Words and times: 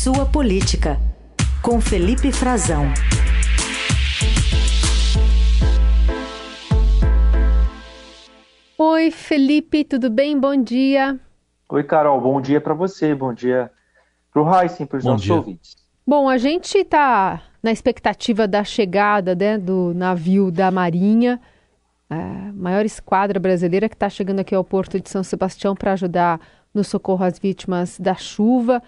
Sua 0.00 0.24
Política, 0.24 0.96
com 1.60 1.80
Felipe 1.80 2.30
Frazão. 2.30 2.84
Oi, 8.78 9.10
Felipe, 9.10 9.82
tudo 9.82 10.08
bem? 10.08 10.38
Bom 10.38 10.62
dia. 10.62 11.18
Oi, 11.68 11.82
Carol, 11.82 12.20
bom 12.20 12.40
dia 12.40 12.60
para 12.60 12.74
você, 12.74 13.12
bom 13.12 13.34
dia 13.34 13.72
para 14.32 14.40
o 14.40 14.62
Heisen, 14.62 14.86
para 14.86 14.98
os 14.98 15.04
nossos 15.04 15.22
dia. 15.22 15.34
ouvintes. 15.34 15.76
Bom, 16.06 16.28
a 16.28 16.38
gente 16.38 16.78
está 16.78 17.42
na 17.60 17.72
expectativa 17.72 18.46
da 18.46 18.62
chegada 18.62 19.34
né, 19.34 19.58
do 19.58 19.92
navio 19.94 20.52
da 20.52 20.70
Marinha, 20.70 21.40
a 22.08 22.52
maior 22.54 22.84
esquadra 22.84 23.40
brasileira 23.40 23.88
que 23.88 23.96
está 23.96 24.08
chegando 24.08 24.38
aqui 24.38 24.54
ao 24.54 24.62
Porto 24.62 25.00
de 25.00 25.10
São 25.10 25.24
Sebastião 25.24 25.74
para 25.74 25.94
ajudar 25.94 26.40
no 26.72 26.84
socorro 26.84 27.24
às 27.24 27.36
vítimas 27.36 27.98
da 27.98 28.14
chuva. 28.14 28.80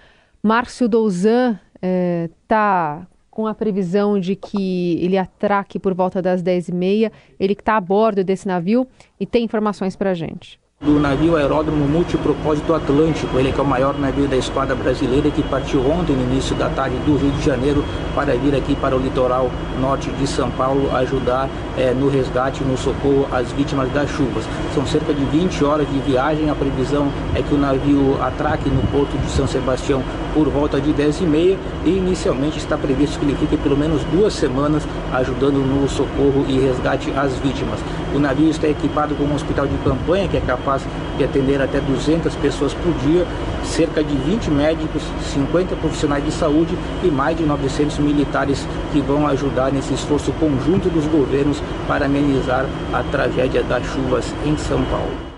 Márcio 0.42 0.88
Douzan 0.88 1.58
está 1.74 3.02
é, 3.02 3.06
com 3.30 3.46
a 3.46 3.54
previsão 3.54 4.18
de 4.18 4.34
que 4.34 4.98
ele 5.00 5.16
atraque 5.16 5.78
por 5.78 5.94
volta 5.94 6.20
das 6.20 6.42
10h30. 6.42 7.12
Ele 7.38 7.54
que 7.54 7.62
está 7.62 7.76
a 7.76 7.80
bordo 7.80 8.24
desse 8.24 8.46
navio 8.46 8.86
e 9.18 9.26
tem 9.26 9.44
informações 9.44 9.96
para 9.96 10.10
a 10.10 10.14
gente 10.14 10.60
do 10.82 10.98
navio 10.98 11.36
aeródromo 11.36 11.86
multipropósito 11.86 12.72
Atlântico, 12.72 13.38
ele 13.38 13.52
que 13.52 13.60
é 13.60 13.62
o 13.62 13.66
maior 13.66 13.98
navio 13.98 14.26
da 14.26 14.36
esquadra 14.36 14.74
brasileira 14.74 15.30
que 15.30 15.42
partiu 15.42 15.80
ontem 15.88 16.16
no 16.16 16.22
início 16.22 16.56
da 16.56 16.70
tarde 16.70 16.96
do 17.04 17.18
Rio 17.18 17.30
de 17.32 17.44
Janeiro 17.44 17.84
para 18.14 18.34
vir 18.34 18.54
aqui 18.56 18.74
para 18.74 18.96
o 18.96 18.98
litoral 18.98 19.50
norte 19.78 20.10
de 20.10 20.26
São 20.26 20.50
Paulo 20.50 20.90
ajudar 20.96 21.50
é, 21.76 21.92
no 21.92 22.08
resgate, 22.08 22.64
no 22.64 22.78
socorro 22.78 23.28
às 23.30 23.52
vítimas 23.52 23.92
das 23.92 24.08
chuvas. 24.08 24.42
São 24.74 24.86
cerca 24.86 25.12
de 25.12 25.22
20 25.26 25.62
horas 25.64 25.86
de 25.86 25.98
viagem, 25.98 26.48
a 26.48 26.54
previsão 26.54 27.12
é 27.34 27.42
que 27.42 27.54
o 27.54 27.58
navio 27.58 28.16
atraque 28.22 28.70
no 28.70 28.80
porto 28.90 29.18
de 29.18 29.30
São 29.30 29.46
Sebastião 29.46 30.02
por 30.32 30.48
volta 30.48 30.80
de 30.80 30.94
10 30.94 31.20
e 31.20 31.24
meia 31.24 31.58
e 31.84 31.90
inicialmente 31.90 32.56
está 32.56 32.78
previsto 32.78 33.18
que 33.18 33.26
ele 33.26 33.36
fique 33.36 33.58
pelo 33.58 33.76
menos 33.76 34.02
duas 34.04 34.32
semanas 34.32 34.82
ajudando 35.12 35.58
no 35.58 35.86
socorro 35.90 36.46
e 36.48 36.58
resgate 36.58 37.12
às 37.14 37.36
vítimas. 37.36 37.80
O 38.14 38.18
navio 38.18 38.50
está 38.50 38.68
equipado 38.68 39.14
com 39.14 39.24
um 39.24 39.34
hospital 39.34 39.66
de 39.66 39.76
campanha 39.78 40.26
que 40.26 40.36
é 40.36 40.40
capaz 40.40 40.84
de 41.16 41.24
atender 41.24 41.62
até 41.62 41.80
200 41.80 42.34
pessoas 42.36 42.74
por 42.74 42.92
dia, 42.94 43.26
cerca 43.64 44.02
de 44.02 44.16
20 44.16 44.50
médicos, 44.50 45.02
50 45.32 45.76
profissionais 45.76 46.24
de 46.24 46.32
saúde 46.32 46.76
e 47.04 47.08
mais 47.08 47.36
de 47.36 47.44
900 47.44 47.98
militares 47.98 48.66
que 48.92 49.00
vão 49.00 49.26
ajudar 49.28 49.72
nesse 49.72 49.94
esforço 49.94 50.32
conjunto 50.32 50.88
dos 50.88 51.06
governos 51.06 51.62
para 51.86 52.06
amenizar 52.06 52.66
a 52.92 53.02
tragédia 53.04 53.62
das 53.62 53.84
chuvas 53.86 54.34
em 54.44 54.56
São 54.56 54.82
Paulo. 54.86 55.30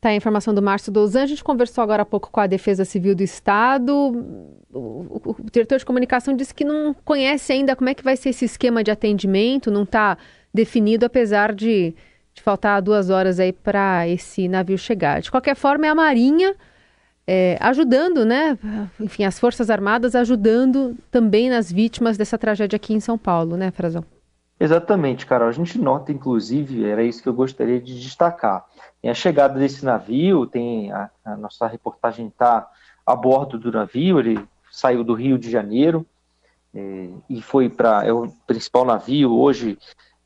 Tá 0.00 0.08
a 0.08 0.16
informação 0.16 0.52
do 0.52 0.60
Márcio 0.60 0.90
Dozan. 0.90 1.22
A 1.22 1.26
gente 1.26 1.44
conversou 1.44 1.84
agora 1.84 2.02
há 2.02 2.04
pouco 2.04 2.28
com 2.28 2.40
a 2.40 2.48
Defesa 2.48 2.84
Civil 2.84 3.14
do 3.14 3.22
Estado. 3.22 3.94
O, 4.72 4.78
o, 4.78 5.20
o, 5.24 5.36
diretor 5.52 5.78
de 5.78 5.86
comunicação 5.86 6.34
disse 6.34 6.52
que 6.52 6.64
não 6.64 6.92
conhece 7.04 7.52
ainda 7.52 7.76
como 7.76 7.88
é 7.88 7.94
que 7.94 8.02
vai 8.02 8.16
ser 8.16 8.30
esse 8.30 8.44
esquema 8.44 8.82
de 8.82 8.90
atendimento, 8.90 9.70
não 9.70 9.84
está 9.84 10.18
definido, 10.52 11.06
apesar 11.06 11.54
de 11.54 11.94
de 12.34 12.42
faltar 12.42 12.80
duas 12.80 13.10
horas 13.10 13.38
aí 13.38 13.52
para 13.52 14.08
esse 14.08 14.48
navio 14.48 14.78
chegar. 14.78 15.20
De 15.20 15.30
qualquer 15.30 15.54
forma, 15.54 15.86
é 15.86 15.90
a 15.90 15.94
Marinha 15.94 16.54
é, 17.26 17.56
ajudando, 17.60 18.24
né? 18.24 18.58
Enfim, 18.98 19.24
as 19.24 19.38
Forças 19.38 19.70
Armadas 19.70 20.14
ajudando 20.14 20.96
também 21.10 21.50
nas 21.50 21.70
vítimas 21.70 22.16
dessa 22.16 22.38
tragédia 22.38 22.76
aqui 22.76 22.94
em 22.94 23.00
São 23.00 23.18
Paulo, 23.18 23.56
né, 23.56 23.70
Frazão? 23.70 24.04
Exatamente, 24.58 25.26
Carol. 25.26 25.48
A 25.48 25.52
gente 25.52 25.78
nota, 25.78 26.12
inclusive, 26.12 26.84
era 26.84 27.02
isso 27.02 27.22
que 27.22 27.28
eu 27.28 27.34
gostaria 27.34 27.80
de 27.80 28.00
destacar. 28.00 28.64
Tem 29.00 29.10
a 29.10 29.14
chegada 29.14 29.58
desse 29.58 29.84
navio, 29.84 30.46
tem 30.46 30.92
a, 30.92 31.10
a 31.24 31.36
nossa 31.36 31.66
reportagem 31.66 32.28
está 32.28 32.68
a 33.04 33.16
bordo 33.16 33.58
do 33.58 33.72
navio, 33.72 34.20
ele 34.20 34.38
saiu 34.70 35.02
do 35.02 35.14
Rio 35.14 35.36
de 35.36 35.50
Janeiro 35.50 36.06
é, 36.72 37.08
e 37.28 37.42
foi 37.42 37.68
para 37.68 38.06
é 38.06 38.12
o 38.12 38.28
principal 38.46 38.84
navio 38.84 39.32
hoje 39.32 39.76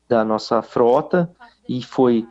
da 0.07 0.23
nossa 0.23 0.61
frota 0.61 1.31
e 1.67 1.83
foi 1.83 2.25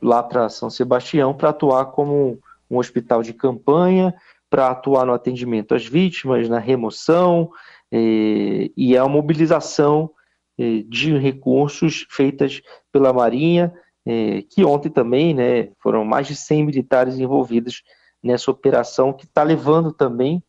lá 0.00 0.22
para 0.22 0.48
São 0.48 0.70
Sebastião 0.70 1.34
para 1.34 1.50
atuar 1.50 1.86
como 1.86 2.38
um 2.70 2.78
hospital 2.78 3.22
de 3.22 3.32
campanha, 3.32 4.14
para 4.50 4.70
atuar 4.70 5.04
no 5.04 5.12
atendimento 5.12 5.74
às 5.74 5.86
vítimas, 5.86 6.48
na 6.48 6.58
remoção 6.58 7.50
eh, 7.92 8.70
e 8.76 8.96
a 8.96 9.06
mobilização 9.06 10.10
eh, 10.58 10.84
de 10.86 11.16
recursos 11.18 12.06
feitas 12.10 12.62
pela 12.92 13.12
Marinha, 13.12 13.72
eh, 14.06 14.42
que 14.48 14.64
ontem 14.64 14.90
também 14.90 15.34
né, 15.34 15.70
foram 15.80 16.04
mais 16.04 16.26
de 16.26 16.36
100 16.36 16.64
militares 16.64 17.18
envolvidos 17.18 17.82
nessa 18.22 18.50
operação, 18.50 19.12
que 19.12 19.24
está 19.24 19.42
levando 19.42 19.92
também 19.92 20.42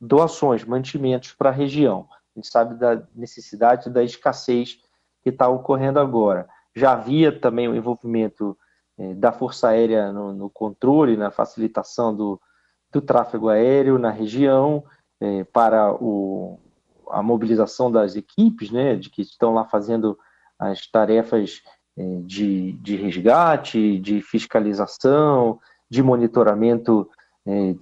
doações, 0.00 0.64
mantimentos 0.64 1.32
para 1.32 1.50
a 1.50 1.52
região. 1.52 2.08
A 2.34 2.38
gente 2.38 2.48
sabe 2.48 2.74
da 2.78 3.02
necessidade 3.14 3.90
da 3.90 4.02
escassez 4.02 4.78
que 5.22 5.30
está 5.30 5.48
ocorrendo 5.48 6.00
agora. 6.00 6.48
Já 6.74 6.92
havia 6.92 7.30
também 7.32 7.68
o 7.68 7.76
envolvimento 7.76 8.56
é, 8.98 9.14
da 9.14 9.32
Força 9.32 9.68
Aérea 9.68 10.12
no, 10.12 10.32
no, 10.32 10.50
controle, 10.50 11.16
na 11.16 11.30
facilitação 11.30 12.14
do, 12.14 12.40
do 12.90 13.00
tráfego 13.00 13.48
aéreo 13.48 13.98
na 13.98 14.10
região, 14.10 14.84
é, 15.20 15.44
para 15.44 15.92
o, 15.92 16.58
a 17.10 17.22
mobilização 17.22 17.90
das 17.90 18.16
equipes, 18.16 18.70
né, 18.70 18.96
de 18.96 19.10
que 19.10 19.22
estão 19.22 19.54
lá 19.54 19.64
fazendo 19.64 20.18
as 20.58 20.86
tarefas 20.86 21.62
é, 21.96 22.20
de, 22.24 22.72
de 22.72 22.96
resgate, 22.96 23.98
de 23.98 24.20
fiscalização, 24.22 25.58
de 25.90 26.02
monitoramento 26.02 27.08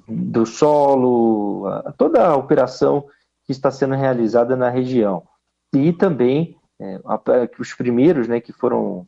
do 0.08 0.46
solo, 0.46 1.66
toda 1.98 2.26
a 2.26 2.34
operação 2.34 3.04
que 3.44 3.52
está 3.52 3.70
sendo 3.70 3.94
realizada 3.94 4.56
na 4.56 4.70
região. 4.70 5.22
E 5.74 5.92
também 5.92 6.56
os 7.58 7.74
primeiros 7.74 8.26
né, 8.26 8.40
que 8.40 8.52
foram 8.52 9.06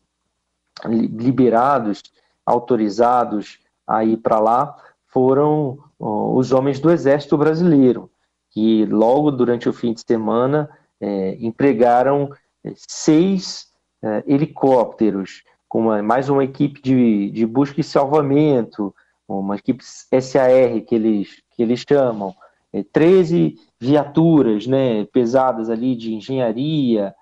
liberados, 0.87 2.03
autorizados 2.45 3.59
a 3.87 4.05
ir 4.05 4.19
para 4.19 4.39
lá, 4.39 4.77
foram 5.07 5.79
os 5.99 6.53
homens 6.53 6.81
do 6.81 6.91
Exército 6.91 7.37
Brasileiro, 7.37 8.11
que 8.51 8.85
logo 8.87 9.31
durante 9.31 9.69
o 9.69 9.73
fim 9.73 9.93
de 9.93 10.03
semana 10.07 10.69
é, 11.01 11.37
empregaram 11.41 12.31
é, 12.65 12.73
seis 12.77 13.69
é, 14.03 14.23
helicópteros, 14.27 15.43
com 15.69 15.81
uma, 15.81 16.03
mais 16.03 16.29
uma 16.29 16.45
equipe 16.45 16.81
de, 16.83 17.31
de 17.31 17.47
busca 17.47 17.81
e 17.81 17.85
salvamento, 17.85 18.95
uma 19.27 19.57
equipe 19.57 19.83
SAR 19.85 20.81
que 20.87 20.95
eles, 20.95 21.43
que 21.51 21.63
eles 21.63 21.85
chamam, 21.89 22.35
é, 22.73 22.83
13 22.83 23.59
viaturas 23.81 24.67
né, 24.67 25.05
pesadas 25.07 25.71
ali 25.71 25.97
de 25.97 26.15
engenharia, 26.15 27.15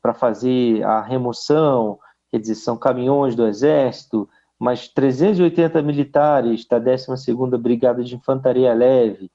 para 0.00 0.14
fazer 0.14 0.82
a 0.84 1.00
remoção, 1.00 1.98
quer 2.30 2.38
dizer, 2.40 2.54
são 2.54 2.76
caminhões 2.76 3.34
do 3.34 3.46
Exército, 3.46 4.28
mas 4.58 4.88
380 4.88 5.82
militares 5.82 6.66
da 6.66 6.80
12ª 6.80 7.58
Brigada 7.58 8.02
de 8.02 8.14
Infantaria 8.14 8.72
Leve, 8.72 9.30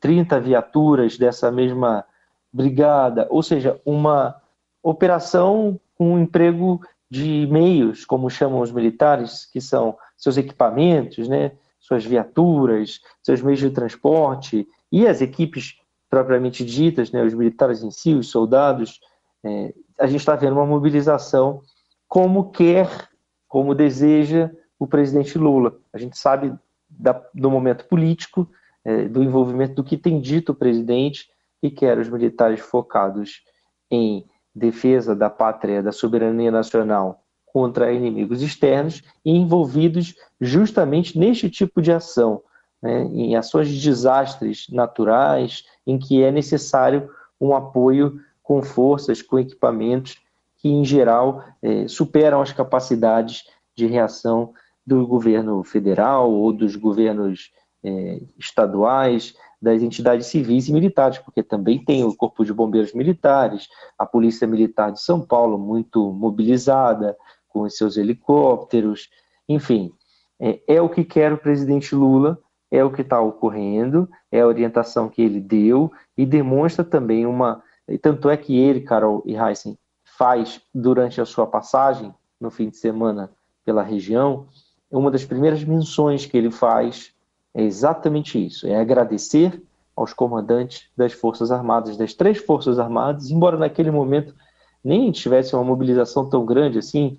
30 0.00 0.36
é, 0.36 0.40
viaturas 0.40 1.16
dessa 1.16 1.50
mesma 1.52 2.04
brigada, 2.52 3.26
ou 3.30 3.42
seja, 3.42 3.80
uma 3.84 4.34
operação 4.82 5.78
com 5.96 6.14
um 6.14 6.18
emprego 6.18 6.80
de 7.08 7.46
meios, 7.50 8.04
como 8.04 8.30
chamam 8.30 8.60
os 8.60 8.72
militares, 8.72 9.46
que 9.46 9.60
são 9.60 9.96
seus 10.16 10.36
equipamentos, 10.36 11.28
né, 11.28 11.52
suas 11.78 12.04
viaturas, 12.04 13.00
seus 13.22 13.42
meios 13.42 13.60
de 13.60 13.70
transporte 13.70 14.66
e 14.90 15.06
as 15.06 15.20
equipes 15.20 15.76
propriamente 16.08 16.64
ditas, 16.64 17.10
né, 17.10 17.22
os 17.22 17.34
militares 17.34 17.82
em 17.82 17.90
si, 17.90 18.14
os 18.14 18.30
soldados, 18.30 19.00
é, 19.44 19.74
a 19.98 20.06
gente 20.06 20.20
está 20.20 20.34
vendo 20.36 20.54
uma 20.54 20.66
mobilização 20.66 21.62
como 22.08 22.50
quer, 22.50 23.08
como 23.46 23.74
deseja 23.74 24.50
o 24.78 24.86
presidente 24.86 25.38
Lula. 25.38 25.76
A 25.92 25.98
gente 25.98 26.18
sabe 26.18 26.52
da, 26.88 27.22
do 27.34 27.50
momento 27.50 27.84
político, 27.86 28.48
é, 28.84 29.06
do 29.06 29.22
envolvimento 29.22 29.74
do 29.74 29.84
que 29.84 29.96
tem 29.96 30.20
dito 30.20 30.52
o 30.52 30.54
presidente 30.54 31.28
e 31.62 31.70
quer 31.70 31.98
os 31.98 32.08
militares 32.08 32.60
focados 32.60 33.42
em 33.90 34.24
defesa 34.54 35.14
da 35.14 35.30
pátria, 35.30 35.82
da 35.82 35.92
soberania 35.92 36.50
nacional 36.50 37.22
contra 37.46 37.92
inimigos 37.92 38.42
externos 38.42 39.02
e 39.24 39.30
envolvidos 39.32 40.14
justamente 40.40 41.18
neste 41.18 41.50
tipo 41.50 41.82
de 41.82 41.92
ação, 41.92 42.42
né, 42.80 43.02
em 43.02 43.36
ações 43.36 43.68
de 43.68 43.80
desastres 43.80 44.66
naturais, 44.70 45.64
em 45.86 45.98
que 45.98 46.22
é 46.22 46.30
necessário 46.30 47.10
um 47.40 47.54
apoio 47.54 48.20
com 48.50 48.64
forças, 48.64 49.22
com 49.22 49.38
equipamentos 49.38 50.16
que, 50.56 50.68
em 50.68 50.84
geral, 50.84 51.44
é, 51.62 51.86
superam 51.86 52.42
as 52.42 52.52
capacidades 52.52 53.44
de 53.76 53.86
reação 53.86 54.52
do 54.84 55.06
governo 55.06 55.62
federal 55.62 56.28
ou 56.32 56.52
dos 56.52 56.74
governos 56.74 57.52
é, 57.84 58.20
estaduais, 58.36 59.36
das 59.62 59.82
entidades 59.82 60.26
civis 60.26 60.66
e 60.66 60.72
militares, 60.72 61.18
porque 61.18 61.44
também 61.44 61.84
tem 61.84 62.02
o 62.02 62.12
Corpo 62.12 62.44
de 62.44 62.52
Bombeiros 62.52 62.92
Militares, 62.92 63.68
a 63.96 64.04
Polícia 64.04 64.48
Militar 64.48 64.90
de 64.90 65.00
São 65.00 65.24
Paulo, 65.24 65.56
muito 65.56 66.12
mobilizada, 66.12 67.16
com 67.46 67.60
os 67.60 67.76
seus 67.76 67.96
helicópteros, 67.96 69.08
enfim. 69.48 69.92
É, 70.40 70.60
é 70.66 70.82
o 70.82 70.88
que 70.88 71.04
quer 71.04 71.32
o 71.32 71.38
presidente 71.38 71.94
Lula 71.94 72.36
é 72.70 72.84
o 72.84 72.90
que 72.90 73.02
está 73.02 73.20
ocorrendo, 73.20 74.08
é 74.30 74.40
a 74.40 74.46
orientação 74.46 75.08
que 75.08 75.20
ele 75.20 75.40
deu 75.40 75.90
e 76.16 76.24
demonstra 76.24 76.84
também 76.84 77.26
uma. 77.26 77.62
Tanto 77.98 78.28
é 78.28 78.36
que 78.36 78.58
ele, 78.58 78.80
Carol 78.80 79.22
e 79.26 79.36
Heisen, 79.36 79.78
faz 80.04 80.60
durante 80.74 81.20
a 81.20 81.24
sua 81.24 81.46
passagem 81.46 82.14
no 82.40 82.50
fim 82.50 82.68
de 82.68 82.76
semana 82.76 83.30
pela 83.64 83.82
região, 83.82 84.46
uma 84.90 85.10
das 85.10 85.24
primeiras 85.24 85.62
menções 85.62 86.26
que 86.26 86.36
ele 86.36 86.50
faz 86.50 87.12
é 87.54 87.62
exatamente 87.62 88.44
isso: 88.44 88.66
é 88.66 88.76
agradecer 88.76 89.62
aos 89.94 90.12
comandantes 90.12 90.88
das 90.96 91.12
Forças 91.12 91.50
Armadas, 91.50 91.96
das 91.96 92.14
três 92.14 92.38
Forças 92.38 92.78
Armadas, 92.78 93.30
embora 93.30 93.56
naquele 93.56 93.90
momento 93.90 94.34
nem 94.82 95.12
tivesse 95.12 95.54
uma 95.54 95.62
mobilização 95.62 96.28
tão 96.28 96.44
grande 96.44 96.78
assim, 96.78 97.18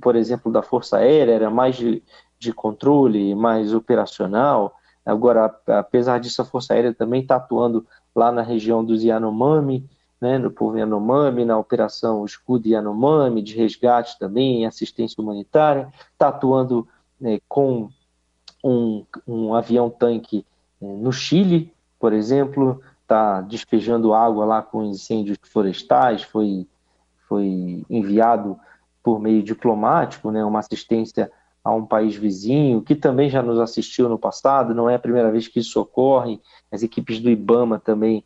por 0.00 0.16
exemplo, 0.16 0.50
da 0.50 0.62
Força 0.62 0.98
Aérea, 0.98 1.32
era 1.32 1.50
mais 1.50 1.76
de, 1.76 2.02
de 2.38 2.52
controle, 2.52 3.34
mais 3.34 3.72
operacional. 3.72 4.74
Agora, 5.04 5.54
apesar 5.68 6.18
disso, 6.18 6.42
a 6.42 6.44
Força 6.44 6.74
Aérea 6.74 6.92
também 6.92 7.22
está 7.22 7.36
atuando 7.36 7.86
lá 8.14 8.32
na 8.32 8.42
região 8.42 8.84
dos 8.84 9.02
Yanomami, 9.04 9.88
né, 10.26 10.38
no 10.38 10.50
povo 10.50 10.76
Yanomami, 10.76 11.44
na 11.44 11.56
operação 11.56 12.24
Escudo 12.24 12.66
Yanomami, 12.66 13.40
de 13.42 13.54
resgate 13.54 14.18
também, 14.18 14.66
assistência 14.66 15.22
humanitária, 15.22 15.92
está 16.12 16.28
atuando 16.28 16.86
né, 17.20 17.38
com 17.48 17.88
um, 18.62 19.04
um 19.26 19.54
avião-tanque 19.54 20.44
é, 20.82 20.84
no 20.84 21.12
Chile, 21.12 21.72
por 22.00 22.12
exemplo, 22.12 22.82
está 23.02 23.40
despejando 23.40 24.12
água 24.12 24.44
lá 24.44 24.62
com 24.62 24.84
incêndios 24.84 25.38
florestais, 25.40 26.22
foi, 26.22 26.66
foi 27.28 27.84
enviado 27.88 28.58
por 29.04 29.20
meio 29.20 29.44
diplomático, 29.44 30.32
né, 30.32 30.44
uma 30.44 30.58
assistência 30.58 31.30
a 31.62 31.72
um 31.72 31.86
país 31.86 32.16
vizinho, 32.16 32.82
que 32.82 32.96
também 32.96 33.30
já 33.30 33.42
nos 33.42 33.60
assistiu 33.60 34.08
no 34.08 34.18
passado, 34.18 34.74
não 34.74 34.90
é 34.90 34.96
a 34.96 35.00
primeira 35.00 35.30
vez 35.30 35.46
que 35.46 35.60
isso 35.60 35.80
ocorre, 35.80 36.40
as 36.70 36.82
equipes 36.82 37.20
do 37.20 37.30
IBAMA 37.30 37.78
também, 37.78 38.24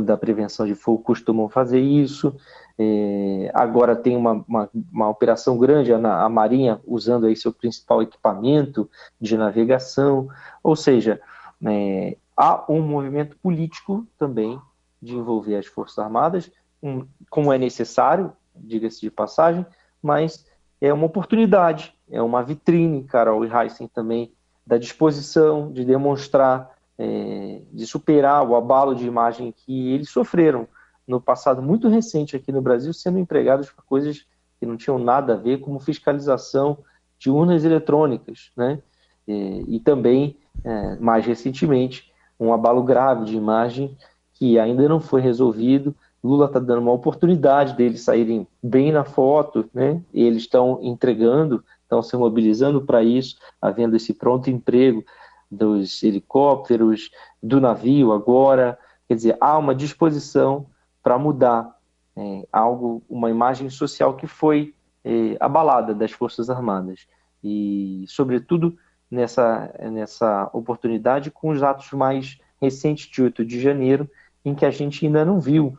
da 0.00 0.16
prevenção 0.16 0.66
de 0.66 0.74
fogo, 0.74 1.02
costumam 1.02 1.48
fazer 1.48 1.80
isso. 1.80 2.34
É, 2.78 3.50
agora 3.52 3.94
tem 3.94 4.16
uma, 4.16 4.44
uma, 4.48 4.70
uma 4.92 5.08
operação 5.08 5.58
grande, 5.58 5.92
a, 5.92 6.22
a, 6.24 6.28
Marinha 6.28 6.80
usando 6.86 7.26
aí 7.26 7.36
seu 7.36 7.52
principal 7.52 8.02
equipamento 8.02 8.88
de 9.20 9.36
navegação, 9.36 10.28
ou 10.62 10.74
seja, 10.74 11.20
é, 11.64 12.16
há 12.36 12.64
um 12.68 12.80
movimento 12.80 13.36
político 13.36 14.06
também 14.18 14.58
de 15.00 15.14
envolver 15.14 15.56
as 15.56 15.66
Forças 15.66 15.98
Armadas, 15.98 16.50
um, 16.82 17.06
como 17.28 17.52
é 17.52 17.58
necessário, 17.58 18.32
diga-se 18.56 19.00
de 19.00 19.10
passagem, 19.10 19.66
mas 20.02 20.46
é 20.80 20.92
uma 20.92 21.06
oportunidade, 21.06 21.94
é 22.10 22.20
uma 22.20 22.42
vitrine, 22.42 23.04
Carol 23.04 23.44
e 23.44 23.50
Heisen 23.52 23.86
também, 23.88 24.32
da 24.66 24.78
disposição 24.78 25.70
de 25.72 25.84
demonstrar, 25.84 26.70
é, 26.98 27.62
de 27.72 27.86
superar 27.86 28.46
o 28.46 28.54
abalo 28.54 28.94
de 28.94 29.06
imagem 29.06 29.52
que 29.52 29.92
eles 29.92 30.10
sofreram 30.10 30.68
no 31.06 31.20
passado 31.20 31.62
muito 31.62 31.88
recente 31.88 32.36
aqui 32.36 32.52
no 32.52 32.62
Brasil, 32.62 32.92
sendo 32.92 33.18
empregados 33.18 33.70
para 33.70 33.82
coisas 33.84 34.26
que 34.58 34.66
não 34.66 34.76
tinham 34.76 34.98
nada 34.98 35.34
a 35.34 35.36
ver, 35.36 35.58
como 35.58 35.80
fiscalização 35.80 36.78
de 37.18 37.30
urnas 37.30 37.64
eletrônicas, 37.64 38.50
né? 38.56 38.80
E, 39.26 39.76
e 39.76 39.80
também, 39.80 40.36
é, 40.64 40.96
mais 40.96 41.26
recentemente, 41.26 42.12
um 42.38 42.52
abalo 42.52 42.82
grave 42.82 43.24
de 43.24 43.36
imagem 43.36 43.96
que 44.34 44.58
ainda 44.58 44.88
não 44.88 45.00
foi 45.00 45.20
resolvido. 45.20 45.94
Lula 46.22 46.46
está 46.46 46.58
dando 46.60 46.82
uma 46.82 46.92
oportunidade 46.92 47.76
deles 47.76 48.02
saírem 48.02 48.46
bem 48.62 48.92
na 48.92 49.04
foto, 49.04 49.68
né? 49.74 50.00
E 50.12 50.22
eles 50.22 50.42
estão 50.42 50.78
entregando, 50.82 51.64
estão 51.82 52.02
se 52.02 52.16
mobilizando 52.16 52.80
para 52.82 53.02
isso, 53.02 53.36
havendo 53.60 53.96
esse 53.96 54.14
pronto 54.14 54.48
emprego 54.48 55.04
dos 55.52 56.02
helicópteros, 56.02 57.10
do 57.42 57.60
navio 57.60 58.12
agora. 58.12 58.78
Quer 59.06 59.14
dizer, 59.14 59.36
há 59.38 59.58
uma 59.58 59.74
disposição 59.74 60.66
para 61.02 61.18
mudar 61.18 61.76
é, 62.16 62.46
algo, 62.50 63.02
uma 63.08 63.30
imagem 63.30 63.68
social 63.68 64.16
que 64.16 64.26
foi 64.26 64.74
é, 65.04 65.36
abalada 65.38 65.94
das 65.94 66.12
Forças 66.12 66.48
Armadas. 66.48 67.06
E, 67.44 68.04
sobretudo, 68.08 68.76
nessa, 69.10 69.70
nessa 69.90 70.48
oportunidade 70.54 71.30
com 71.30 71.50
os 71.50 71.62
atos 71.62 71.90
mais 71.92 72.38
recentes 72.60 73.10
de 73.10 73.22
8 73.22 73.44
de 73.44 73.60
janeiro, 73.60 74.08
em 74.44 74.54
que 74.54 74.64
a 74.64 74.70
gente 74.70 75.04
ainda 75.04 75.24
não 75.24 75.38
viu 75.38 75.76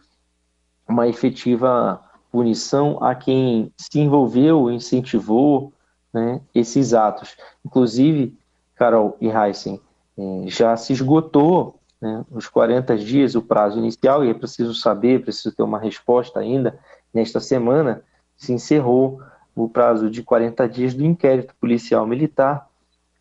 uma 0.88 1.08
efetiva 1.08 2.00
punição 2.32 3.02
a 3.04 3.16
quem 3.16 3.72
se 3.78 4.00
envolveu, 4.00 4.70
incentivou 4.70 5.74
né, 6.14 6.42
esses 6.54 6.94
atos. 6.94 7.36
Inclusive, 7.66 8.38
Carol 8.76 9.18
e 9.20 9.30
Heisen, 9.30 9.80
é, 10.18 10.44
já 10.48 10.76
se 10.76 10.94
esgotou 10.94 11.80
né, 12.02 12.26
os 12.32 12.48
40 12.48 12.98
dias, 12.98 13.36
o 13.36 13.42
prazo 13.42 13.80
inicial, 13.80 14.26
e 14.26 14.30
é 14.30 14.34
preciso 14.34 14.74
saber, 14.74 15.24
preciso 15.24 15.56
ter 15.56 15.64
uma 15.64 15.80
resposta 15.80 16.40
ainda. 16.40 16.78
Nesta 17.14 17.40
semana, 17.40 18.04
se 18.36 18.52
encerrou 18.52 19.22
o 19.56 19.70
prazo 19.70 20.10
de 20.10 20.24
40 20.24 20.68
dias 20.68 20.94
do 20.94 21.06
inquérito 21.06 21.54
policial 21.60 22.06
militar 22.06 22.68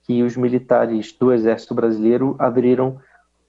que 0.04 0.22
os 0.22 0.36
militares 0.36 1.12
do 1.12 1.32
Exército 1.32 1.74
Brasileiro 1.74 2.34
abriram 2.38 2.98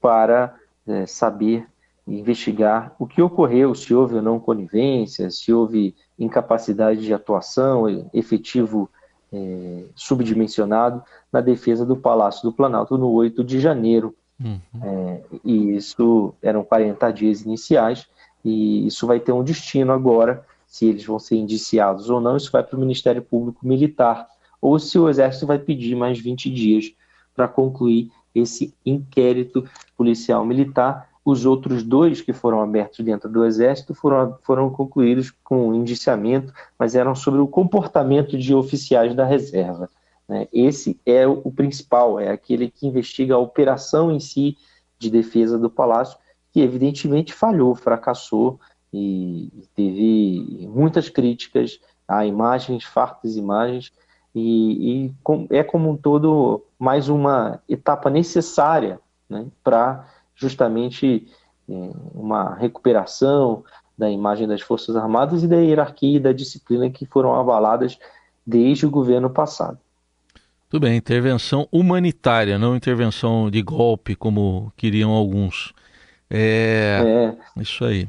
para 0.00 0.54
é, 0.86 1.06
saber 1.06 1.66
investigar 2.06 2.94
o 2.98 3.06
que 3.06 3.22
ocorreu, 3.22 3.74
se 3.74 3.94
houve 3.94 4.16
ou 4.16 4.22
não 4.22 4.38
conivência, 4.38 5.30
se 5.30 5.52
houve 5.52 5.96
incapacidade 6.18 7.00
de 7.00 7.14
atuação, 7.14 8.08
efetivo 8.12 8.90
é, 9.34 9.84
subdimensionado 9.94 11.02
na 11.32 11.40
defesa 11.40 11.84
do 11.84 11.96
Palácio 11.96 12.42
do 12.48 12.54
Planalto 12.54 12.96
no 12.96 13.10
8 13.10 13.42
de 13.42 13.60
janeiro 13.60 14.14
Uhum. 14.42 14.60
É, 14.82 15.22
e 15.44 15.76
isso 15.76 16.34
eram 16.42 16.64
40 16.64 17.10
dias 17.12 17.42
iniciais, 17.42 18.06
e 18.44 18.86
isso 18.86 19.06
vai 19.06 19.20
ter 19.20 19.32
um 19.32 19.44
destino 19.44 19.92
agora, 19.92 20.44
se 20.66 20.86
eles 20.86 21.04
vão 21.04 21.18
ser 21.18 21.36
indiciados 21.36 22.10
ou 22.10 22.20
não, 22.20 22.36
isso 22.36 22.50
vai 22.50 22.62
para 22.62 22.76
o 22.76 22.80
Ministério 22.80 23.22
Público 23.22 23.66
Militar, 23.66 24.28
ou 24.60 24.78
se 24.78 24.98
o 24.98 25.08
Exército 25.08 25.46
vai 25.46 25.58
pedir 25.58 25.94
mais 25.94 26.18
20 26.18 26.50
dias 26.50 26.92
para 27.34 27.46
concluir 27.46 28.10
esse 28.34 28.74
inquérito 28.84 29.64
policial 29.96 30.44
militar. 30.44 31.08
Os 31.24 31.46
outros 31.46 31.82
dois 31.82 32.20
que 32.20 32.32
foram 32.32 32.60
abertos 32.60 33.02
dentro 33.04 33.30
do 33.30 33.44
Exército 33.44 33.94
foram, 33.94 34.36
foram 34.42 34.68
concluídos 34.68 35.30
com 35.42 35.74
indiciamento, 35.74 36.52
mas 36.78 36.94
eram 36.94 37.14
sobre 37.14 37.40
o 37.40 37.48
comportamento 37.48 38.36
de 38.36 38.54
oficiais 38.54 39.14
da 39.14 39.24
reserva. 39.24 39.88
Né? 40.28 40.46
Esse 40.52 41.00
é 41.06 41.26
o 41.26 41.50
principal, 41.50 42.20
é 42.20 42.30
aquele 42.30 42.70
que 42.70 42.86
investiga 42.86 43.34
a 43.34 43.38
operação 43.38 44.12
em 44.12 44.20
si 44.20 44.56
de 44.98 45.10
defesa 45.10 45.58
do 45.58 45.70
palácio, 45.70 46.18
que 46.52 46.60
evidentemente 46.60 47.32
falhou, 47.32 47.74
fracassou 47.74 48.60
e 48.92 49.50
teve 49.74 50.68
muitas 50.70 51.08
críticas 51.08 51.80
a 52.06 52.24
imagens, 52.26 52.84
fartas 52.84 53.36
imagens, 53.36 53.92
e, 54.34 55.06
e 55.06 55.14
é 55.50 55.62
como 55.62 55.90
um 55.90 55.96
todo 55.96 56.64
mais 56.78 57.08
uma 57.08 57.60
etapa 57.68 58.10
necessária 58.10 59.00
né, 59.28 59.46
para 59.62 60.06
justamente 60.34 61.26
é, 61.68 61.90
uma 62.14 62.54
recuperação 62.54 63.64
da 63.96 64.10
imagem 64.10 64.46
das 64.46 64.60
Forças 64.60 64.96
Armadas 64.96 65.42
e 65.42 65.48
da 65.48 65.56
hierarquia 65.56 66.16
e 66.16 66.20
da 66.20 66.32
disciplina 66.32 66.90
que 66.90 67.06
foram 67.06 67.38
abaladas 67.38 67.98
desde 68.46 68.86
o 68.86 68.90
governo 68.90 69.30
passado. 69.30 69.78
Tudo 70.68 70.82
bem, 70.82 70.96
intervenção 70.96 71.68
humanitária, 71.70 72.58
não 72.58 72.74
intervenção 72.74 73.48
de 73.48 73.62
golpe, 73.62 74.16
como 74.16 74.72
queriam 74.76 75.12
alguns. 75.12 75.72
É, 76.28 77.36
é. 77.56 77.62
isso 77.62 77.84
aí. 77.84 78.08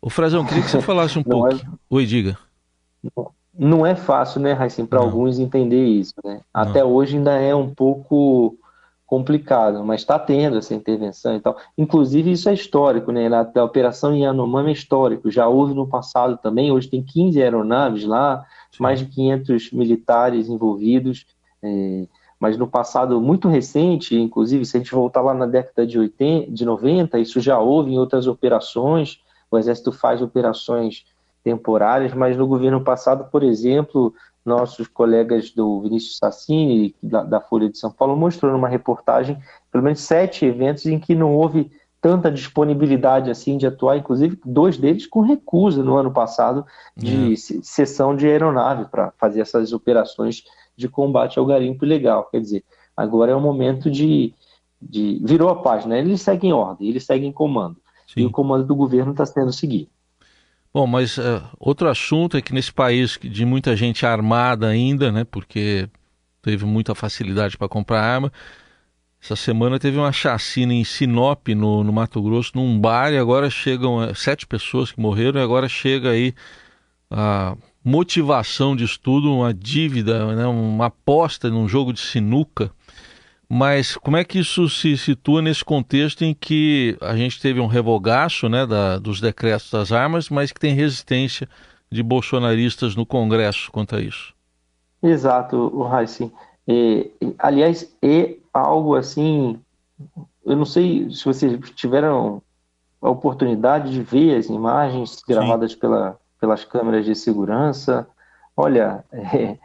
O 0.00 0.08
Frazão, 0.08 0.44
queria 0.44 0.62
que 0.62 0.70
você 0.70 0.80
falasse 0.82 1.18
um 1.18 1.24
pouco. 1.24 1.54
É... 1.54 1.60
Oi, 1.90 2.06
diga. 2.06 2.38
Não 3.52 3.84
é 3.84 3.96
fácil, 3.96 4.40
né, 4.40 4.52
Raíssa, 4.52 4.86
para 4.86 5.00
alguns 5.00 5.40
entender 5.40 5.84
isso. 5.84 6.14
Né? 6.24 6.40
Até 6.54 6.84
hoje 6.84 7.16
ainda 7.16 7.32
é 7.32 7.54
um 7.54 7.74
pouco 7.74 8.56
complicado, 9.08 9.82
mas 9.82 10.02
está 10.02 10.18
tendo 10.18 10.58
essa 10.58 10.74
intervenção 10.74 11.34
e 11.34 11.40
tal. 11.40 11.56
Inclusive, 11.78 12.30
isso 12.30 12.46
é 12.46 12.52
histórico, 12.52 13.10
né? 13.10 13.26
A, 13.28 13.50
a 13.60 13.64
operação 13.64 14.14
Yanomami 14.14 14.68
é 14.68 14.72
histórico, 14.74 15.30
já 15.30 15.48
houve 15.48 15.72
no 15.72 15.88
passado 15.88 16.36
também. 16.36 16.70
Hoje 16.70 16.88
tem 16.88 17.02
15 17.02 17.42
aeronaves 17.42 18.04
lá, 18.04 18.44
Sim. 18.70 18.82
mais 18.82 18.98
de 18.98 19.06
500 19.06 19.72
militares 19.72 20.50
envolvidos. 20.50 21.26
É, 21.62 22.06
mas 22.38 22.58
no 22.58 22.68
passado 22.68 23.18
muito 23.18 23.48
recente, 23.48 24.14
inclusive, 24.14 24.66
se 24.66 24.76
a 24.76 24.80
gente 24.80 24.94
voltar 24.94 25.22
lá 25.22 25.32
na 25.32 25.46
década 25.46 25.86
de, 25.86 25.98
80, 25.98 26.52
de 26.52 26.66
90, 26.66 27.18
isso 27.18 27.40
já 27.40 27.58
houve 27.58 27.94
em 27.94 27.98
outras 27.98 28.26
operações. 28.26 29.22
O 29.50 29.56
Exército 29.56 29.90
faz 29.90 30.20
operações 30.20 31.06
temporárias, 31.42 32.12
mas 32.12 32.36
no 32.36 32.46
governo 32.46 32.84
passado, 32.84 33.30
por 33.32 33.42
exemplo, 33.42 34.12
nossos 34.48 34.88
colegas 34.88 35.50
do 35.50 35.82
Vinícius 35.82 36.16
Sassini, 36.16 36.94
da, 37.02 37.22
da, 37.22 37.40
Folha 37.40 37.68
de 37.68 37.78
São 37.78 37.90
Paulo, 37.90 38.16
mostrou 38.16 38.50
numa 38.50 38.68
reportagem 38.68 39.38
pelo 39.70 39.84
menos 39.84 40.00
sete 40.00 40.44
eventos 40.44 40.86
em 40.86 40.98
que 40.98 41.14
não 41.14 41.36
houve 41.36 41.70
tanta 42.00 42.30
disponibilidade 42.30 43.30
assim 43.30 43.56
de 43.56 43.66
atuar, 43.66 43.96
inclusive 43.96 44.38
dois 44.44 44.76
deles 44.76 45.06
com 45.06 45.20
recusa 45.20 45.82
no 45.82 45.96
ano 45.96 46.12
passado 46.12 46.64
de 46.96 47.34
é. 47.34 47.36
cessão 47.36 48.16
de 48.16 48.26
aeronave 48.26 48.86
para 48.86 49.12
fazer 49.18 49.40
essas 49.40 49.72
operações 49.72 50.44
de 50.76 50.88
combate 50.88 51.38
ao 51.38 51.46
garimpo 51.46 51.84
ilegal. 51.84 52.28
Quer 52.30 52.40
dizer, 52.40 52.64
agora 52.96 53.32
é 53.32 53.34
o 53.34 53.40
momento 53.40 53.90
de, 53.90 54.32
de 54.80 55.20
virou 55.24 55.48
a 55.48 55.56
página, 55.56 55.98
eles 55.98 56.22
seguem 56.22 56.52
ordem, 56.52 56.88
eles 56.88 57.04
seguem 57.04 57.32
comando. 57.32 57.76
Sim. 58.06 58.22
E 58.22 58.26
o 58.26 58.30
comando 58.30 58.64
do 58.64 58.74
governo 58.74 59.10
está 59.12 59.26
sendo 59.26 59.52
seguido. 59.52 59.90
Bom, 60.72 60.86
mas 60.86 61.16
uh, 61.16 61.42
outro 61.58 61.88
assunto 61.88 62.36
é 62.36 62.42
que 62.42 62.52
nesse 62.52 62.72
país 62.72 63.18
de 63.22 63.44
muita 63.44 63.74
gente 63.74 64.04
armada 64.04 64.68
ainda, 64.68 65.10
né, 65.10 65.24
porque 65.24 65.88
teve 66.42 66.64
muita 66.66 66.94
facilidade 66.94 67.56
para 67.56 67.68
comprar 67.68 68.02
arma, 68.02 68.32
essa 69.20 69.34
semana 69.34 69.78
teve 69.78 69.96
uma 69.96 70.12
chacina 70.12 70.72
em 70.72 70.84
Sinop, 70.84 71.48
no, 71.48 71.82
no 71.82 71.92
Mato 71.92 72.22
Grosso, 72.22 72.52
num 72.54 72.78
bar, 72.78 73.12
e 73.12 73.18
agora 73.18 73.50
chegam 73.50 73.96
uh, 73.96 74.14
sete 74.14 74.46
pessoas 74.46 74.92
que 74.92 75.00
morreram, 75.00 75.40
e 75.40 75.42
agora 75.42 75.68
chega 75.68 76.10
aí 76.10 76.34
a 77.10 77.56
motivação 77.82 78.76
de 78.76 78.84
estudo, 78.84 79.32
uma 79.32 79.54
dívida, 79.54 80.34
né, 80.36 80.46
uma 80.46 80.86
aposta 80.86 81.48
num 81.48 81.66
jogo 81.66 81.92
de 81.92 82.00
sinuca 82.00 82.70
mas 83.48 83.96
como 83.96 84.16
é 84.16 84.24
que 84.24 84.38
isso 84.40 84.68
se 84.68 84.96
situa 84.98 85.40
nesse 85.40 85.64
contexto 85.64 86.22
em 86.22 86.34
que 86.34 86.98
a 87.00 87.16
gente 87.16 87.40
teve 87.40 87.60
um 87.60 87.66
revogaço 87.66 88.48
né, 88.48 88.66
da, 88.66 88.98
dos 88.98 89.20
decretos 89.20 89.70
das 89.70 89.90
armas, 89.90 90.28
mas 90.28 90.52
que 90.52 90.60
tem 90.60 90.74
resistência 90.74 91.48
de 91.90 92.02
bolsonaristas 92.02 92.94
no 92.94 93.06
Congresso 93.06 93.72
quanto 93.72 93.96
a 93.96 94.00
isso? 94.00 94.34
Exato, 95.02 95.56
o 95.56 95.82
Raíssa. 95.84 96.30
É, 96.66 97.08
aliás, 97.38 97.90
é 98.02 98.36
algo 98.52 98.94
assim. 98.94 99.58
Eu 100.44 100.56
não 100.56 100.66
sei 100.66 101.10
se 101.10 101.24
vocês 101.24 101.58
tiveram 101.74 102.42
a 103.00 103.08
oportunidade 103.08 103.90
de 103.90 104.02
ver 104.02 104.36
as 104.36 104.46
imagens 104.46 105.22
gravadas 105.26 105.74
pela, 105.74 106.18
pelas 106.38 106.64
câmeras 106.64 107.06
de 107.06 107.14
segurança. 107.14 108.06
Olha, 108.54 109.04
é, 109.12 109.56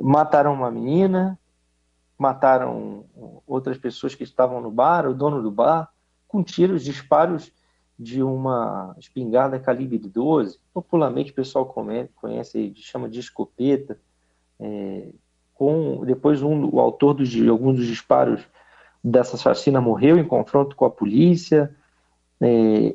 mataram 0.00 0.54
uma 0.54 0.70
menina, 0.70 1.38
mataram 2.18 3.04
outras 3.46 3.76
pessoas 3.78 4.14
que 4.14 4.24
estavam 4.24 4.60
no 4.60 4.70
bar, 4.70 5.06
o 5.06 5.14
dono 5.14 5.42
do 5.42 5.50
bar, 5.50 5.90
com 6.26 6.42
tiros, 6.42 6.82
disparos 6.82 7.52
de 7.98 8.22
uma 8.22 8.94
espingarda 8.98 9.58
calibre 9.58 9.98
12, 9.98 10.58
popularmente 10.72 11.32
o 11.32 11.34
pessoal 11.34 11.66
conhece, 11.66 12.72
chama 12.76 13.08
de 13.08 13.20
escopeta, 13.20 13.98
é, 14.60 15.08
com, 15.54 16.04
depois 16.04 16.42
um, 16.42 16.68
o 16.74 16.80
autor 16.80 17.14
dos, 17.14 17.28
de 17.28 17.48
alguns 17.48 17.76
dos 17.76 17.86
disparos 17.86 18.46
dessa 19.02 19.36
chacina 19.36 19.80
morreu 19.80 20.18
em 20.18 20.24
confronto 20.24 20.76
com 20.76 20.84
a 20.84 20.90
polícia, 20.90 21.74
é, 22.40 22.94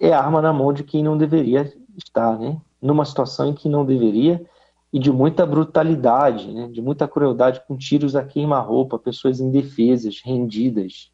é 0.00 0.12
arma 0.12 0.42
na 0.42 0.52
mão 0.52 0.72
de 0.72 0.84
quem 0.84 1.02
não 1.02 1.16
deveria 1.16 1.72
estar, 1.96 2.38
né? 2.38 2.60
numa 2.80 3.04
situação 3.04 3.48
em 3.48 3.54
que 3.54 3.68
não 3.68 3.84
deveria, 3.84 4.44
e 4.92 4.98
de 4.98 5.10
muita 5.10 5.46
brutalidade, 5.46 6.52
né, 6.52 6.68
de 6.68 6.82
muita 6.82 7.08
crueldade, 7.08 7.62
com 7.66 7.76
tiros 7.76 8.14
a 8.14 8.22
queima-roupa, 8.22 8.98
pessoas 8.98 9.40
indefesas, 9.40 10.20
rendidas, 10.22 11.10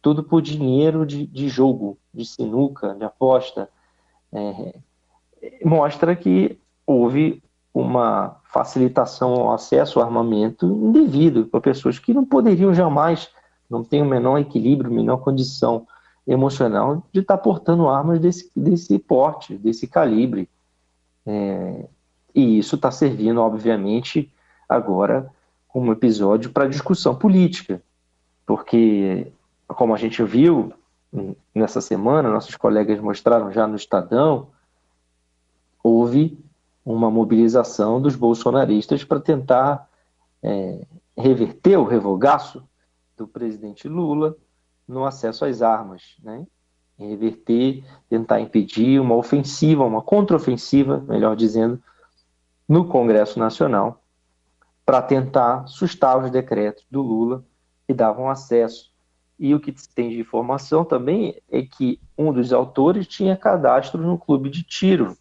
tudo 0.00 0.22
por 0.22 0.40
dinheiro 0.40 1.04
de, 1.04 1.26
de 1.26 1.48
jogo, 1.48 1.98
de 2.12 2.24
sinuca, 2.24 2.94
de 2.94 3.04
aposta. 3.04 3.68
É, 4.32 4.74
mostra 5.64 6.16
que 6.16 6.58
houve 6.86 7.42
uma 7.74 8.40
facilitação 8.44 9.34
ao 9.34 9.52
acesso 9.52 9.98
ao 9.98 10.06
armamento 10.06 10.66
indevido 10.66 11.46
para 11.46 11.60
pessoas 11.60 11.98
que 11.98 12.14
não 12.14 12.24
poderiam 12.24 12.74
jamais, 12.74 13.30
não 13.68 13.84
têm 13.84 14.02
o 14.02 14.06
menor 14.06 14.38
equilíbrio, 14.38 14.90
menor 14.90 15.18
condição 15.18 15.86
emocional 16.26 17.02
de 17.12 17.20
estar 17.20 17.38
portando 17.38 17.88
armas 17.88 18.20
desse, 18.20 18.50
desse 18.54 18.98
porte, 18.98 19.56
desse 19.56 19.86
calibre. 19.86 20.48
É, 21.26 21.86
e 22.34 22.58
isso 22.58 22.76
está 22.76 22.90
servindo, 22.90 23.40
obviamente, 23.40 24.32
agora 24.68 25.30
como 25.68 25.92
episódio 25.92 26.50
para 26.50 26.68
discussão 26.68 27.14
política, 27.14 27.82
porque, 28.46 29.32
como 29.66 29.94
a 29.94 29.98
gente 29.98 30.22
viu 30.22 30.72
nessa 31.54 31.80
semana, 31.80 32.30
nossos 32.30 32.56
colegas 32.56 33.00
mostraram 33.00 33.50
já 33.50 33.66
no 33.66 33.76
Estadão, 33.76 34.48
houve 35.82 36.38
uma 36.84 37.10
mobilização 37.10 38.00
dos 38.00 38.16
bolsonaristas 38.16 39.04
para 39.04 39.20
tentar 39.20 39.88
é, 40.42 40.84
reverter 41.16 41.76
o 41.76 41.84
revogaço 41.84 42.62
do 43.16 43.26
presidente 43.26 43.88
Lula 43.88 44.36
no 44.86 45.04
acesso 45.04 45.44
às 45.44 45.62
armas, 45.62 46.16
né? 46.22 46.46
reverter, 46.98 47.84
tentar 48.08 48.40
impedir 48.40 49.00
uma 49.00 49.16
ofensiva, 49.16 49.84
uma 49.84 50.02
contraofensiva, 50.02 50.98
melhor 51.08 51.34
dizendo, 51.34 51.82
no 52.72 52.86
Congresso 52.86 53.38
Nacional 53.38 54.02
para 54.82 55.02
tentar 55.02 55.66
sustar 55.66 56.16
os 56.16 56.30
decretos 56.30 56.86
do 56.90 57.02
Lula 57.02 57.44
que 57.86 57.92
davam 57.92 58.30
acesso. 58.30 58.90
E 59.38 59.54
o 59.54 59.60
que 59.60 59.78
se 59.78 59.86
tem 59.90 60.08
de 60.08 60.20
informação 60.20 60.82
também 60.82 61.38
é 61.50 61.60
que 61.60 62.00
um 62.16 62.32
dos 62.32 62.50
autores 62.50 63.06
tinha 63.06 63.36
cadastro 63.36 64.00
no 64.00 64.16
clube 64.16 64.48
de 64.48 64.62
tiro 64.62 65.18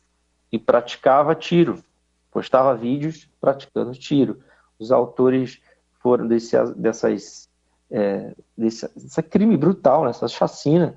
e 0.50 0.58
praticava 0.58 1.36
tiro, 1.36 1.84
postava 2.32 2.74
vídeos 2.74 3.28
praticando 3.42 3.92
tiro. 3.92 4.42
Os 4.80 4.90
autores 4.90 5.62
foram 6.00 6.30
desse, 6.30 6.56
dessas 6.76 7.50
é, 7.90 8.34
desse, 8.58 8.88
desse 8.96 9.22
crime 9.24 9.58
brutal, 9.58 10.06
nessa 10.06 10.30
chacina. 10.30 10.96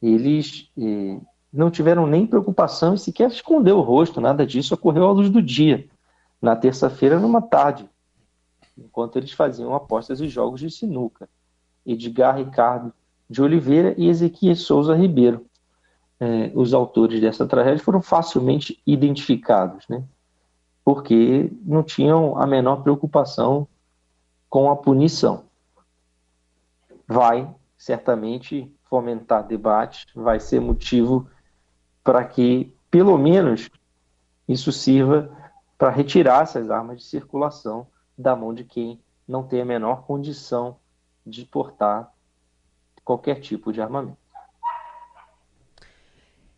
Eles 0.00 0.70
eh, 0.78 1.18
não 1.52 1.70
tiveram 1.70 2.06
nem 2.06 2.26
preocupação 2.26 2.94
em 2.94 2.96
sequer 2.96 3.28
esconder 3.28 3.72
o 3.72 3.82
rosto, 3.82 4.20
nada 4.20 4.46
disso 4.46 4.74
ocorreu 4.74 5.06
à 5.06 5.12
luz 5.12 5.28
do 5.28 5.42
dia, 5.42 5.86
na 6.40 6.56
terça-feira, 6.56 7.20
numa 7.20 7.42
tarde, 7.42 7.88
enquanto 8.76 9.16
eles 9.16 9.32
faziam 9.32 9.74
apostas 9.74 10.20
e 10.20 10.28
jogos 10.28 10.60
de 10.60 10.70
sinuca. 10.70 11.28
Edgar 11.84 12.36
Ricardo 12.36 12.92
de 13.28 13.42
Oliveira 13.42 13.94
e 13.98 14.08
Ezequiel 14.08 14.56
Souza 14.56 14.94
Ribeiro. 14.94 15.44
É, 16.18 16.52
os 16.54 16.72
autores 16.72 17.20
dessa 17.20 17.46
tragédia 17.46 17.82
foram 17.82 18.00
facilmente 18.00 18.80
identificados, 18.86 19.86
né? 19.88 20.04
porque 20.84 21.50
não 21.64 21.82
tinham 21.82 22.38
a 22.38 22.46
menor 22.46 22.82
preocupação 22.82 23.66
com 24.48 24.70
a 24.70 24.76
punição. 24.76 25.44
Vai 27.06 27.48
certamente 27.76 28.72
fomentar 28.84 29.46
debate, 29.46 30.06
vai 30.14 30.38
ser 30.38 30.60
motivo 30.60 31.26
para 32.02 32.24
que, 32.24 32.74
pelo 32.90 33.16
menos, 33.16 33.70
isso 34.48 34.72
sirva 34.72 35.30
para 35.78 35.90
retirar 35.90 36.42
essas 36.42 36.70
armas 36.70 36.98
de 36.98 37.04
circulação 37.04 37.86
da 38.16 38.36
mão 38.36 38.52
de 38.54 38.64
quem 38.64 39.00
não 39.26 39.42
tem 39.42 39.60
a 39.60 39.64
menor 39.64 40.04
condição 40.04 40.76
de 41.26 41.44
portar 41.44 42.12
qualquer 43.04 43.40
tipo 43.40 43.72
de 43.72 43.80
armamento. 43.80 44.22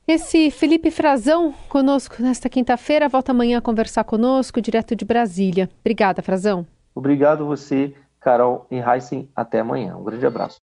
Esse 0.06 0.50
Felipe 0.50 0.90
Frazão 0.90 1.54
conosco 1.68 2.22
nesta 2.22 2.50
quinta-feira, 2.50 3.08
volta 3.08 3.32
amanhã 3.32 3.56
a 3.56 3.62
conversar 3.62 4.04
conosco, 4.04 4.60
direto 4.60 4.94
de 4.94 5.04
Brasília. 5.04 5.70
Obrigada, 5.80 6.20
Frazão. 6.20 6.66
Obrigado 6.94 7.46
você, 7.46 7.94
Carol 8.20 8.66
e 8.70 8.76
Heisen. 8.76 9.30
Até 9.34 9.60
amanhã. 9.60 9.96
Um 9.96 10.04
grande 10.04 10.26
abraço. 10.26 10.52